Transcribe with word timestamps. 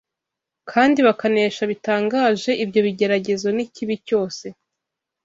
kandi 0.71 0.99
bakanesha 1.07 1.61
bitangaje 1.71 2.51
ibyo 2.63 2.79
bigeragezo 2.87 3.47
n’ikibi 3.55 3.95
cyose 4.07 4.45